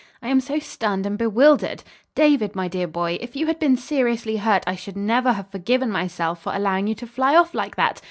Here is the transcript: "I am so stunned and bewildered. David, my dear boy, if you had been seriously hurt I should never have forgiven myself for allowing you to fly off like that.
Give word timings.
"I 0.19 0.29
am 0.29 0.41
so 0.41 0.57
stunned 0.57 1.05
and 1.05 1.15
bewildered. 1.15 1.83
David, 2.15 2.55
my 2.55 2.67
dear 2.67 2.87
boy, 2.87 3.19
if 3.21 3.35
you 3.35 3.45
had 3.45 3.59
been 3.59 3.75
seriously 3.77 4.37
hurt 4.37 4.63
I 4.65 4.75
should 4.75 4.97
never 4.97 5.33
have 5.33 5.51
forgiven 5.51 5.91
myself 5.91 6.41
for 6.41 6.55
allowing 6.55 6.87
you 6.87 6.95
to 6.95 7.05
fly 7.05 7.35
off 7.35 7.53
like 7.53 7.75
that. 7.75 7.99